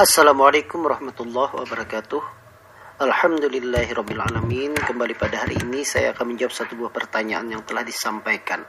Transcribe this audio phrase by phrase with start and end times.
[0.00, 2.24] Assalamualaikum warahmatullahi wabarakatuh.
[3.04, 8.64] Alhamdulillahirrabbilalamin Kembali pada hari ini saya akan menjawab satu buah pertanyaan yang telah disampaikan.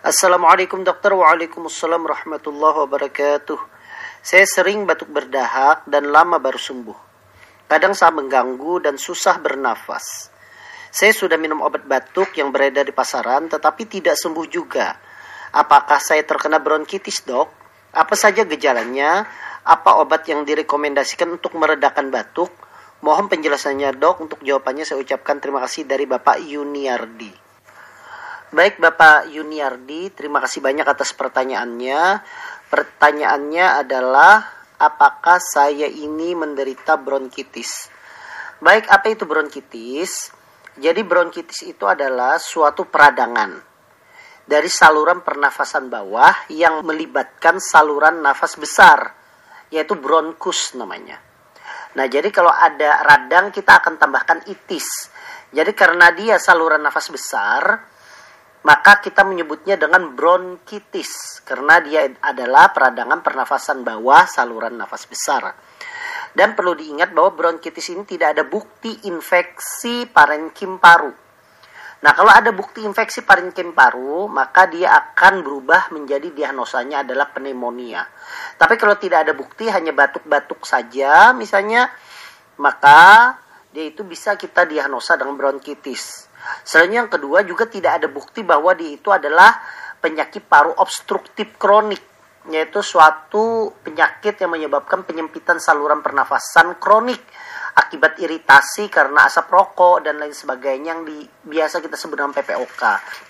[0.00, 1.12] Assalamualaikum dokter.
[1.12, 3.60] Waalaikumsalam warahmatullahi wabarakatuh.
[4.24, 6.96] Saya sering batuk berdahak dan lama baru sembuh.
[7.68, 10.32] Kadang saya mengganggu dan susah bernafas.
[10.88, 14.96] Saya sudah minum obat batuk yang beredar di pasaran tetapi tidak sembuh juga.
[15.52, 17.60] Apakah saya terkena bronkitis dok?
[17.92, 19.28] Apa saja gejalanya?
[19.62, 22.50] Apa obat yang direkomendasikan untuk meredakan batuk?
[23.02, 27.30] Mohon penjelasannya dok, untuk jawabannya saya ucapkan terima kasih dari Bapak Yuniardi.
[28.52, 32.20] Baik Bapak Yuniardi, terima kasih banyak atas pertanyaannya.
[32.70, 34.44] Pertanyaannya adalah
[34.78, 37.90] apakah saya ini menderita bronkitis?
[38.62, 40.30] Baik, apa itu bronkitis?
[40.78, 43.72] Jadi bronkitis itu adalah suatu peradangan
[44.42, 49.21] dari saluran pernafasan bawah yang melibatkan saluran nafas besar,
[49.72, 51.16] yaitu bronkus namanya.
[51.96, 55.08] Nah, jadi kalau ada radang kita akan tambahkan itis.
[55.52, 57.84] Jadi karena dia saluran nafas besar,
[58.64, 65.52] maka kita menyebutnya dengan bronkitis karena dia adalah peradangan pernafasan bawah saluran nafas besar.
[66.32, 71.12] Dan perlu diingat bahwa bronkitis ini tidak ada bukti infeksi parenkim paru.
[72.02, 78.02] Nah, kalau ada bukti infeksi parenkim paru, maka dia akan berubah menjadi diagnosanya adalah pneumonia.
[78.58, 81.86] Tapi kalau tidak ada bukti, hanya batuk-batuk saja misalnya,
[82.58, 83.38] maka
[83.70, 86.26] dia itu bisa kita diagnosa dengan bronkitis.
[86.66, 89.62] Selanjutnya yang kedua juga tidak ada bukti bahwa dia itu adalah
[90.02, 92.02] penyakit paru obstruktif kronik
[92.50, 97.22] yaitu suatu penyakit yang menyebabkan penyempitan saluran pernafasan kronik
[97.72, 102.82] akibat iritasi karena asap rokok dan lain sebagainya yang di, biasa kita sebut dengan PPOK.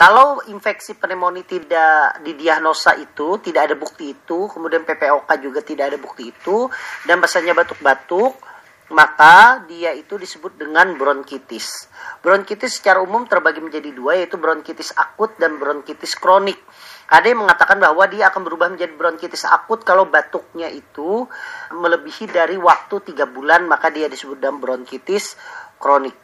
[0.00, 5.98] Kalau infeksi pneumonia tidak didiagnosa itu, tidak ada bukti itu, kemudian PPOK juga tidak ada
[6.00, 6.72] bukti itu,
[7.04, 8.32] dan bahasanya batuk-batuk,
[8.90, 11.86] maka dia itu disebut dengan bronkitis.
[12.24, 16.58] Bronkitis secara umum terbagi menjadi dua, yaitu bronkitis akut dan bronkitis kronik.
[17.10, 21.26] Ada yang mengatakan bahwa dia akan berubah menjadi bronkitis akut kalau batuknya itu
[21.74, 25.34] melebihi dari waktu tiga bulan, maka dia disebut dengan bronkitis
[25.82, 26.14] kronik.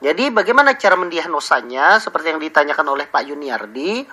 [0.00, 4.08] Jadi bagaimana cara mendiagnosanya seperti yang ditanyakan oleh Pak Yuniardi?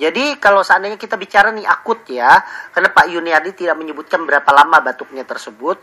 [0.00, 2.40] Jadi kalau seandainya kita bicara nih akut ya,
[2.72, 5.76] karena Pak Yuniardi tidak menyebutkan berapa lama batuknya tersebut,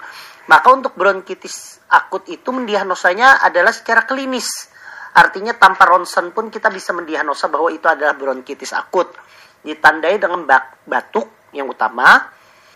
[0.50, 4.74] maka untuk bronkitis akut itu mendiagnosanya adalah secara klinis.
[5.14, 9.27] Artinya tanpa ronsen pun kita bisa mendiagnosa bahwa itu adalah bronkitis akut
[9.66, 10.46] ditandai dengan
[10.86, 12.30] batuk yang utama,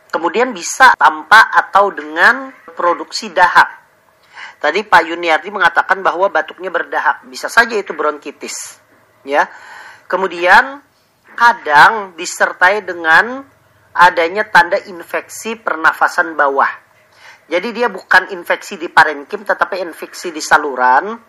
[0.10, 3.82] kemudian bisa tanpa atau dengan produksi dahak.
[4.62, 8.78] Tadi Pak Yuniardi mengatakan bahwa batuknya berdahak, bisa saja itu bronkitis,
[9.26, 9.50] ya.
[10.06, 10.82] Kemudian
[11.34, 13.42] kadang disertai dengan
[13.96, 16.70] adanya tanda infeksi pernafasan bawah.
[17.52, 21.20] Jadi dia bukan infeksi di parenkim tetapi infeksi di saluran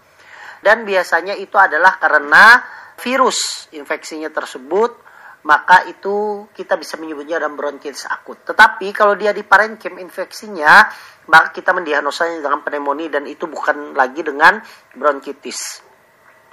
[0.63, 2.63] dan biasanya itu adalah karena
[3.03, 4.95] virus infeksinya tersebut
[5.43, 8.47] maka itu kita bisa menyebutnya dalam bronkitis akut.
[8.47, 10.87] Tetapi kalau dia di parenkim infeksinya,
[11.27, 14.63] maka kita mendiagnosanya dengan pneumonia dan itu bukan lagi dengan
[14.95, 15.83] bronkitis.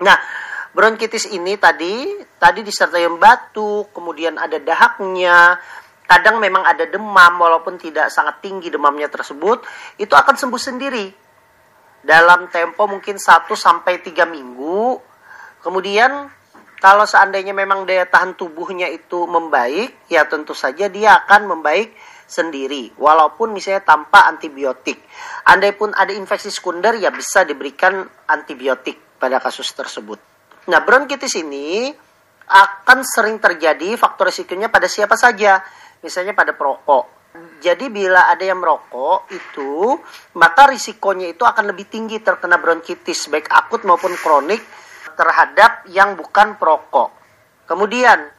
[0.02, 0.18] Nah,
[0.74, 5.62] bronkitis ini tadi tadi disertai batuk, kemudian ada dahaknya,
[6.10, 9.62] kadang memang ada demam walaupun tidak sangat tinggi demamnya tersebut,
[10.02, 11.08] itu akan sembuh sendiri.
[12.00, 14.98] Dalam tempo mungkin 1 sampai 3 minggu.
[15.60, 16.32] Kemudian
[16.80, 21.92] kalau seandainya memang daya tahan tubuhnya itu membaik, ya tentu saja dia akan membaik
[22.24, 25.04] sendiri, walaupun misalnya tanpa antibiotik.
[25.44, 30.22] Andai pun ada infeksi sekunder, ya bisa diberikan antibiotik pada kasus tersebut.
[30.72, 31.92] Nah, bronkitis ini
[32.50, 35.60] akan sering terjadi faktor risikonya pada siapa saja,
[36.00, 37.20] misalnya pada perokok.
[37.60, 40.00] Jadi bila ada yang merokok itu,
[40.40, 44.62] maka risikonya itu akan lebih tinggi terkena bronkitis, baik akut maupun kronik,
[45.20, 47.12] terhadap yang bukan perokok.
[47.68, 48.32] Kemudian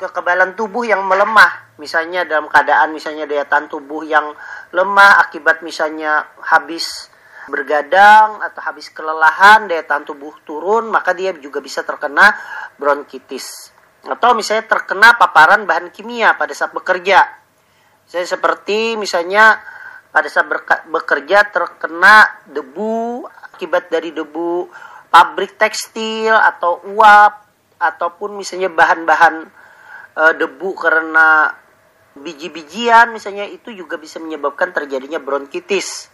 [0.00, 4.32] kekebalan tubuh yang melemah, misalnya dalam keadaan misalnya daya tahan tubuh yang
[4.72, 7.12] lemah akibat misalnya habis
[7.44, 12.32] bergadang atau habis kelelahan daya tahan tubuh turun, maka dia juga bisa terkena
[12.80, 13.76] bronkitis.
[14.08, 17.20] Atau misalnya terkena paparan bahan kimia pada saat bekerja.
[18.08, 19.60] Saya seperti misalnya
[20.08, 20.48] pada saat
[20.88, 23.24] bekerja terkena debu
[23.54, 24.68] akibat dari debu
[25.14, 27.46] pabrik tekstil atau uap
[27.78, 29.46] ataupun misalnya bahan-bahan
[30.10, 31.54] e, debu karena
[32.18, 36.10] biji-bijian misalnya itu juga bisa menyebabkan terjadinya bronkitis.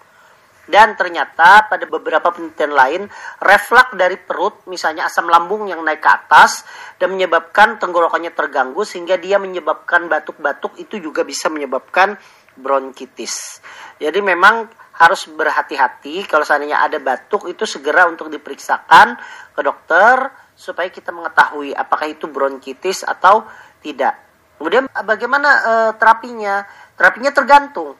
[0.70, 3.02] Dan ternyata pada beberapa penelitian lain,
[3.42, 6.62] refleks dari perut, misalnya asam lambung yang naik ke atas
[6.94, 12.14] dan menyebabkan tenggorokannya terganggu sehingga dia menyebabkan batuk-batuk itu juga bisa menyebabkan
[12.54, 13.58] bronkitis.
[13.98, 14.70] Jadi memang
[15.00, 19.16] harus berhati-hati kalau seandainya ada batuk itu segera untuk diperiksakan
[19.56, 23.48] ke dokter supaya kita mengetahui apakah itu bronkitis atau
[23.80, 24.12] tidak.
[24.60, 26.68] Kemudian bagaimana e, terapinya?
[27.00, 27.96] Terapinya tergantung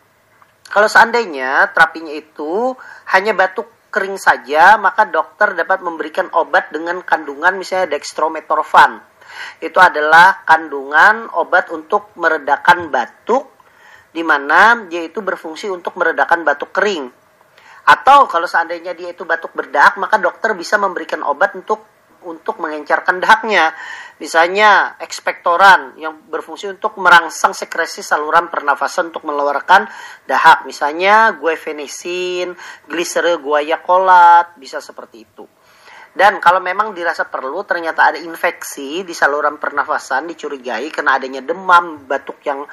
[0.70, 2.70] kalau seandainya terapinya itu
[3.11, 9.03] hanya batuk kering saja, maka dokter dapat memberikan obat dengan kandungan misalnya dextromethorphan.
[9.58, 13.60] Itu adalah kandungan obat untuk meredakan batuk
[14.11, 17.11] di mana dia itu berfungsi untuk meredakan batuk kering.
[17.87, 21.83] Atau kalau seandainya dia itu batuk berdahak, maka dokter bisa memberikan obat untuk
[22.25, 23.73] untuk mengencarkan dahaknya.
[24.21, 29.89] Misalnya ekspektoran yang berfungsi untuk merangsang sekresi saluran pernafasan untuk mengeluarkan
[30.29, 30.69] dahak.
[30.69, 32.53] Misalnya guaifenesin,
[32.85, 35.49] gliseril guaiacolat, bisa seperti itu.
[36.11, 42.03] Dan kalau memang dirasa perlu ternyata ada infeksi di saluran pernafasan dicurigai karena adanya demam,
[42.05, 42.67] batuk yang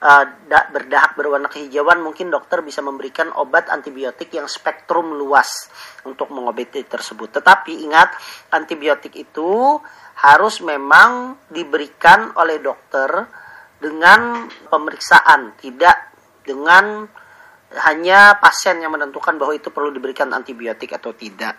[0.00, 0.24] uh,
[0.72, 5.68] berdahak berwarna kehijauan, mungkin dokter bisa memberikan obat antibiotik yang spektrum luas
[6.08, 7.40] untuk mengobati tersebut.
[7.40, 8.16] Tetapi ingat
[8.52, 9.78] antibiotik itu
[10.20, 13.08] harus memang diberikan oleh dokter
[13.80, 16.12] dengan pemeriksaan, tidak
[16.44, 17.08] dengan
[17.70, 21.56] hanya pasien yang menentukan bahwa itu perlu diberikan antibiotik atau tidak.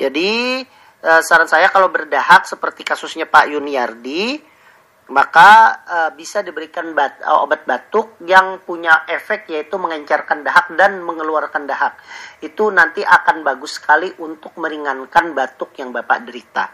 [0.00, 0.64] Jadi
[1.04, 4.40] uh, saran saya kalau berdahak seperti kasusnya Pak Yuniardi,
[5.10, 11.02] maka uh, bisa diberikan bat, uh, obat batuk yang punya efek yaitu mengencarkan dahak dan
[11.02, 11.98] mengeluarkan dahak.
[12.38, 16.70] Itu nanti akan bagus sekali untuk meringankan batuk yang Bapak derita.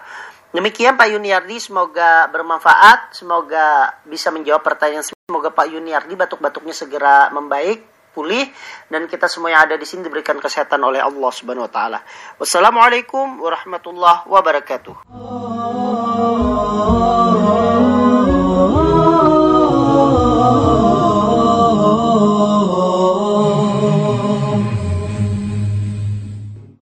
[0.48, 5.04] Demikian Pak Yuniardi, semoga bermanfaat, semoga bisa menjawab pertanyaan.
[5.04, 7.84] Semoga Pak Yuniardi batuk-batuknya segera membaik
[8.16, 8.48] pulih
[8.88, 12.00] dan kita semua yang ada di sini diberikan kesehatan oleh Allah Subhanahu wa taala.
[12.40, 15.37] Wassalamualaikum warahmatullahi wabarakatuh.